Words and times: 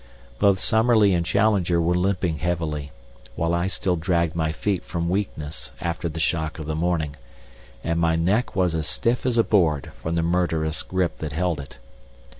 Both 0.39 0.59
Summerlee 0.59 1.13
and 1.13 1.23
Challenger 1.23 1.79
were 1.79 1.93
limping 1.95 2.39
heavily, 2.39 2.91
while 3.35 3.53
I 3.53 3.67
still 3.67 3.95
dragged 3.95 4.35
my 4.35 4.51
feet 4.51 4.83
from 4.83 5.09
weakness 5.09 5.69
after 5.79 6.09
the 6.09 6.19
shock 6.19 6.57
of 6.57 6.65
the 6.65 6.73
morning, 6.73 7.17
and 7.83 7.99
my 7.99 8.15
neck 8.15 8.55
was 8.55 8.73
as 8.73 8.87
stiff 8.87 9.27
as 9.27 9.37
a 9.37 9.43
board 9.43 9.91
from 10.01 10.15
the 10.15 10.23
murderous 10.23 10.81
grip 10.81 11.19
that 11.19 11.33
held 11.33 11.59
it. 11.59 11.77